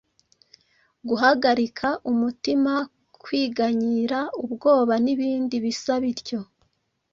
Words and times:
guhagarika 1.07 1.87
umutima, 2.11 2.73
kwiganyira, 3.23 4.19
ubwoba 4.43 4.93
n’ibindi 5.03 5.55
bisa 5.63 5.93
bityo. 6.03 6.39